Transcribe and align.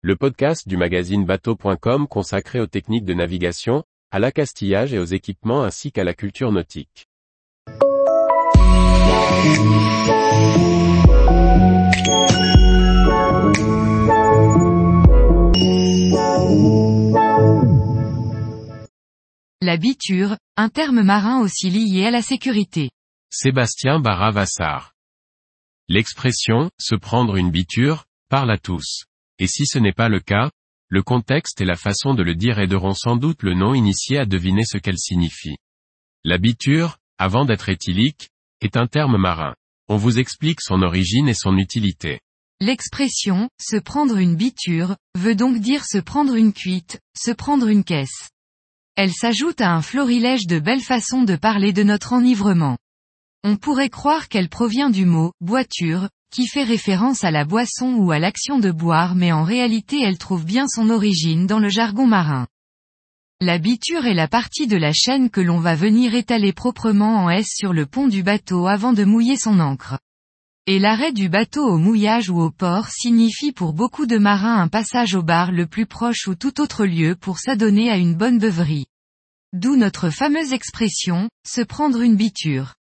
le 0.00 0.14
podcast 0.14 0.68
du 0.68 0.76
magazine 0.76 1.24
bateau.com 1.24 2.06
consacré 2.06 2.60
aux 2.60 2.68
techniques 2.68 3.04
de 3.04 3.14
navigation, 3.14 3.82
à 4.12 4.20
l'accastillage 4.20 4.94
et 4.94 4.98
aux 5.00 5.04
équipements 5.04 5.64
ainsi 5.64 5.90
qu'à 5.90 6.04
la 6.04 6.14
culture 6.14 6.52
nautique. 6.52 7.08
La 19.60 19.76
biture, 19.76 20.36
un 20.56 20.68
terme 20.68 21.02
marin 21.02 21.40
aussi 21.40 21.70
lié 21.70 22.06
à 22.06 22.12
la 22.12 22.22
sécurité. 22.22 22.90
Sébastien 23.30 23.98
Barra-Vassar. 23.98 24.94
L'expression, 25.88 26.70
se 26.78 26.94
prendre 26.94 27.34
une 27.34 27.50
biture, 27.50 28.04
parle 28.28 28.52
à 28.52 28.58
tous. 28.58 29.07
Et 29.38 29.46
si 29.46 29.66
ce 29.66 29.78
n'est 29.78 29.92
pas 29.92 30.08
le 30.08 30.20
cas, 30.20 30.50
le 30.88 31.02
contexte 31.02 31.60
et 31.60 31.64
la 31.64 31.76
façon 31.76 32.14
de 32.14 32.22
le 32.22 32.34
dire 32.34 32.58
aideront 32.58 32.94
sans 32.94 33.16
doute 33.16 33.42
le 33.42 33.54
non 33.54 33.74
initié 33.74 34.18
à 34.18 34.26
deviner 34.26 34.64
ce 34.64 34.78
qu'elle 34.78 34.98
signifie. 34.98 35.56
La 36.24 36.38
biture, 36.38 36.98
avant 37.18 37.44
d'être 37.44 37.68
éthylique, 37.68 38.30
est 38.60 38.76
un 38.76 38.86
terme 38.86 39.18
marin. 39.18 39.54
On 39.88 39.96
vous 39.96 40.18
explique 40.18 40.60
son 40.60 40.82
origine 40.82 41.28
et 41.28 41.34
son 41.34 41.56
utilité. 41.56 42.20
L'expression, 42.60 43.48
se 43.60 43.76
prendre 43.76 44.16
une 44.16 44.34
biture, 44.34 44.96
veut 45.14 45.34
donc 45.34 45.60
dire 45.60 45.84
se 45.84 45.98
prendre 45.98 46.34
une 46.34 46.52
cuite, 46.52 47.00
se 47.16 47.30
prendre 47.30 47.68
une 47.68 47.84
caisse. 47.84 48.30
Elle 48.96 49.12
s'ajoute 49.12 49.60
à 49.60 49.70
un 49.70 49.82
florilège 49.82 50.46
de 50.46 50.58
belles 50.58 50.82
façons 50.82 51.22
de 51.22 51.36
parler 51.36 51.72
de 51.72 51.84
notre 51.84 52.12
enivrement. 52.14 52.76
On 53.44 53.56
pourrait 53.56 53.90
croire 53.90 54.28
qu'elle 54.28 54.48
provient 54.48 54.90
du 54.90 55.04
mot, 55.04 55.32
boiture, 55.40 56.08
qui 56.30 56.46
fait 56.46 56.64
référence 56.64 57.24
à 57.24 57.30
la 57.30 57.44
boisson 57.44 57.94
ou 57.94 58.10
à 58.12 58.18
l'action 58.18 58.58
de 58.58 58.70
boire 58.70 59.14
mais 59.14 59.32
en 59.32 59.44
réalité 59.44 60.02
elle 60.02 60.18
trouve 60.18 60.44
bien 60.44 60.66
son 60.68 60.90
origine 60.90 61.46
dans 61.46 61.58
le 61.58 61.68
jargon 61.68 62.06
marin. 62.06 62.46
La 63.40 63.58
biture 63.58 64.06
est 64.06 64.14
la 64.14 64.26
partie 64.26 64.66
de 64.66 64.76
la 64.76 64.92
chaîne 64.92 65.30
que 65.30 65.40
l'on 65.40 65.60
va 65.60 65.76
venir 65.76 66.14
étaler 66.14 66.52
proprement 66.52 67.24
en 67.24 67.30
S 67.30 67.46
sur 67.54 67.72
le 67.72 67.86
pont 67.86 68.08
du 68.08 68.24
bateau 68.24 68.66
avant 68.66 68.92
de 68.92 69.04
mouiller 69.04 69.36
son 69.36 69.60
ancre. 69.60 69.98
Et 70.66 70.78
l'arrêt 70.78 71.12
du 71.12 71.28
bateau 71.28 71.64
au 71.64 71.78
mouillage 71.78 72.30
ou 72.30 72.40
au 72.40 72.50
port 72.50 72.88
signifie 72.88 73.52
pour 73.52 73.72
beaucoup 73.72 74.06
de 74.06 74.18
marins 74.18 74.60
un 74.60 74.68
passage 74.68 75.14
au 75.14 75.22
bar 75.22 75.52
le 75.52 75.66
plus 75.66 75.86
proche 75.86 76.26
ou 76.26 76.34
tout 76.34 76.60
autre 76.60 76.84
lieu 76.84 77.14
pour 77.14 77.38
s'adonner 77.38 77.90
à 77.90 77.96
une 77.96 78.14
bonne 78.14 78.38
beuverie. 78.38 78.86
D'où 79.54 79.76
notre 79.76 80.10
fameuse 80.10 80.52
expression, 80.52 81.30
se 81.46 81.62
prendre 81.62 82.02
une 82.02 82.16
biture. 82.16 82.74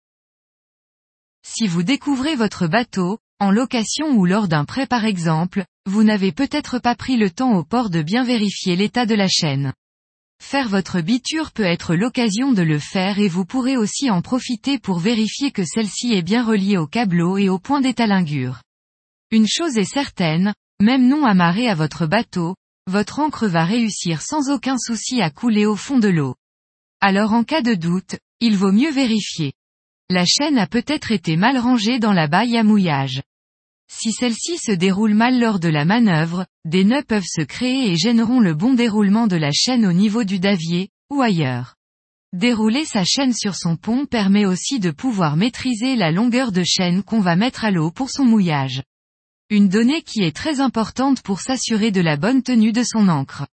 Si 1.44 1.68
vous 1.68 1.84
découvrez 1.84 2.36
votre 2.36 2.66
bateau, 2.66 3.20
en 3.40 3.52
location 3.52 4.12
ou 4.12 4.26
lors 4.26 4.48
d'un 4.48 4.66
prêt 4.66 4.88
par 4.88 5.06
exemple, 5.06 5.66
vous 5.86 6.04
n'avez 6.04 6.32
peut-être 6.32 6.80
pas 6.80 6.96
pris 6.96 7.18
le 7.18 7.30
temps 7.30 7.54
au 7.54 7.64
port 7.64 7.90
de 7.90 8.02
bien 8.02 8.24
vérifier 8.24 8.76
l'état 8.76 9.06
de 9.06 9.16
la 9.16 9.28
chaîne. 9.28 9.74
Faire 10.42 10.70
votre 10.70 11.02
biture 11.02 11.52
peut 11.52 11.64
être 11.64 11.96
l'occasion 11.96 12.52
de 12.52 12.62
le 12.62 12.80
faire 12.80 13.20
et 13.20 13.28
vous 13.28 13.46
pourrez 13.46 13.78
aussi 13.78 14.10
en 14.10 14.22
profiter 14.22 14.80
pour 14.80 15.00
vérifier 15.00 15.52
que 15.52 15.66
celle-ci 15.66 16.14
est 16.14 16.22
bien 16.22 16.44
reliée 16.46 16.78
au 16.78 16.88
câbleau 16.88 17.38
et 17.38 17.50
au 17.50 17.60
point 17.60 17.82
d'étalingure. 17.82 18.62
Une 19.32 19.48
chose 19.48 19.78
est 19.78 19.84
certaine, 19.86 20.54
même 20.82 21.08
non 21.08 21.26
amarré 21.26 21.68
à 21.68 21.76
votre 21.76 22.06
bateau, 22.06 22.56
votre 22.88 23.20
encre 23.20 23.48
va 23.48 23.66
réussir 23.66 24.22
sans 24.22 24.50
aucun 24.50 24.78
souci 24.78 25.22
à 25.22 25.30
couler 25.30 25.66
au 25.66 25.76
fond 25.76 26.00
de 26.00 26.10
l'eau. 26.10 26.36
Alors 27.02 27.34
en 27.34 27.44
cas 27.44 27.62
de 27.62 27.74
doute, 27.74 28.18
il 28.40 28.56
vaut 28.56 28.72
mieux 28.72 28.92
vérifier. 28.92 29.54
La 30.10 30.24
chaîne 30.24 30.60
a 30.60 30.68
peut-être 30.68 31.12
été 31.12 31.36
mal 31.36 31.58
rangée 31.58 31.98
dans 31.98 32.14
la 32.14 32.28
baille 32.28 32.58
à 32.58 32.64
mouillage. 32.64 33.24
Si 33.92 34.12
celle-ci 34.12 34.58
se 34.58 34.72
déroule 34.72 35.16
mal 35.16 35.40
lors 35.40 35.60
de 35.60 35.68
la 35.68 35.84
manœuvre, 35.84 36.46
des 36.64 36.84
nœuds 36.84 37.04
peuvent 37.04 37.26
se 37.26 37.42
créer 37.42 37.92
et 37.92 37.96
gêneront 37.96 38.40
le 38.40 38.54
bon 38.54 38.74
déroulement 38.74 39.26
de 39.26 39.36
la 39.36 39.52
chaîne 39.52 39.86
au 39.86 39.94
niveau 39.94 40.24
du 40.24 40.40
davier, 40.40 40.90
ou 41.10 41.24
ailleurs. 41.24 41.76
Dérouler 42.34 42.86
sa 42.86 43.04
chaîne 43.04 43.34
sur 43.34 43.56
son 43.56 43.78
pont 43.78 44.06
permet 44.06 44.46
aussi 44.46 44.80
de 44.80 44.92
pouvoir 44.92 45.38
maîtriser 45.38 45.96
la 45.96 46.12
longueur 46.12 46.52
de 46.52 46.64
chaîne 46.64 47.02
qu'on 47.02 47.22
va 47.22 47.36
mettre 47.36 47.66
à 47.66 47.72
l'eau 47.72 47.90
pour 47.90 48.12
son 48.12 48.26
mouillage. 48.26 48.84
Une 49.50 49.70
donnée 49.70 50.04
qui 50.04 50.22
est 50.22 50.36
très 50.36 50.60
importante 50.60 51.22
pour 51.22 51.40
s'assurer 51.40 51.92
de 51.92 52.02
la 52.02 52.18
bonne 52.18 52.44
tenue 52.44 52.74
de 52.74 52.84
son 52.84 53.08
encre. 53.08 53.48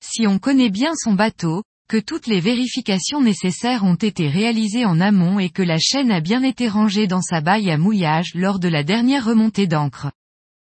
Si 0.00 0.26
on 0.26 0.38
connaît 0.38 0.70
bien 0.70 0.92
son 0.94 1.12
bateau, 1.12 1.62
que 1.88 1.96
toutes 1.96 2.26
les 2.26 2.40
vérifications 2.40 3.22
nécessaires 3.22 3.82
ont 3.82 3.94
été 3.94 4.28
réalisées 4.28 4.84
en 4.84 5.00
amont 5.00 5.38
et 5.38 5.48
que 5.48 5.62
la 5.62 5.78
chaîne 5.78 6.12
a 6.12 6.20
bien 6.20 6.42
été 6.42 6.68
rangée 6.68 7.06
dans 7.06 7.22
sa 7.22 7.40
baille 7.40 7.70
à 7.70 7.78
mouillage 7.78 8.34
lors 8.34 8.58
de 8.58 8.68
la 8.68 8.84
dernière 8.84 9.24
remontée 9.24 9.66
d'encre. 9.66 10.12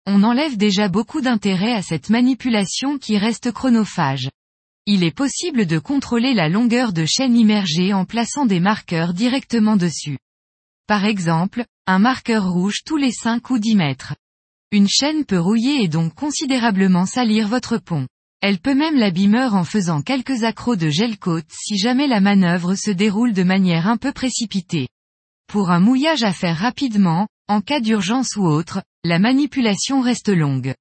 On 0.04 0.22
enlève 0.22 0.58
déjà 0.58 0.88
beaucoup 0.88 1.22
d'intérêt 1.22 1.72
à 1.72 1.80
cette 1.80 2.10
manipulation 2.10 2.98
qui 2.98 3.16
reste 3.16 3.50
chronophage. 3.50 4.28
Il 4.84 5.02
est 5.02 5.14
possible 5.14 5.64
de 5.64 5.78
contrôler 5.78 6.34
la 6.34 6.50
longueur 6.50 6.92
de 6.92 7.06
chaîne 7.06 7.36
immergée 7.36 7.94
en 7.94 8.04
plaçant 8.04 8.44
des 8.44 8.60
marqueurs 8.60 9.14
directement 9.14 9.76
dessus. 9.76 10.18
Par 10.86 11.06
exemple, 11.06 11.64
un 11.86 11.98
marqueur 11.98 12.46
rouge 12.48 12.82
tous 12.84 12.98
les 12.98 13.10
5 13.10 13.48
ou 13.50 13.58
10 13.58 13.74
mètres. 13.74 14.14
Une 14.70 14.86
chaîne 14.86 15.24
peut 15.24 15.40
rouiller 15.40 15.82
et 15.82 15.88
donc 15.88 16.14
considérablement 16.14 17.06
salir 17.06 17.48
votre 17.48 17.78
pont. 17.78 18.06
Elle 18.48 18.60
peut 18.60 18.76
même 18.76 18.94
l'abîmeur 18.94 19.56
en 19.56 19.64
faisant 19.64 20.02
quelques 20.02 20.44
accros 20.44 20.76
de 20.76 20.88
gel-côte 20.88 21.48
si 21.50 21.76
jamais 21.76 22.06
la 22.06 22.20
manœuvre 22.20 22.76
se 22.76 22.92
déroule 22.92 23.32
de 23.32 23.42
manière 23.42 23.88
un 23.88 23.96
peu 23.96 24.12
précipitée. 24.12 24.86
Pour 25.48 25.70
un 25.70 25.80
mouillage 25.80 26.22
à 26.22 26.32
faire 26.32 26.56
rapidement, 26.56 27.26
en 27.48 27.60
cas 27.60 27.80
d'urgence 27.80 28.36
ou 28.36 28.46
autre, 28.46 28.84
la 29.02 29.18
manipulation 29.18 30.00
reste 30.00 30.28
longue. 30.28 30.76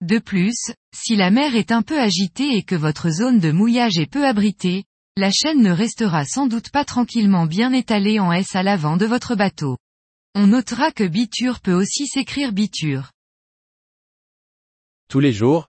De 0.00 0.18
plus, 0.18 0.72
si 0.92 1.14
la 1.14 1.30
mer 1.30 1.54
est 1.54 1.70
un 1.70 1.82
peu 1.82 2.00
agitée 2.00 2.56
et 2.56 2.64
que 2.64 2.74
votre 2.74 3.08
zone 3.08 3.38
de 3.38 3.52
mouillage 3.52 3.98
est 3.98 4.10
peu 4.10 4.26
abritée, 4.26 4.82
la 5.16 5.30
chaîne 5.30 5.62
ne 5.62 5.70
restera 5.70 6.24
sans 6.24 6.48
doute 6.48 6.70
pas 6.70 6.84
tranquillement 6.84 7.46
bien 7.46 7.72
étalée 7.72 8.18
en 8.18 8.32
S 8.32 8.56
à 8.56 8.64
l'avant 8.64 8.96
de 8.96 9.06
votre 9.06 9.36
bateau. 9.36 9.78
On 10.34 10.48
notera 10.48 10.90
que 10.90 11.04
biture 11.04 11.60
peut 11.60 11.72
aussi 11.72 12.08
s'écrire 12.08 12.50
biture. 12.50 13.12
Tous 15.08 15.20
les 15.20 15.32
jours, 15.32 15.68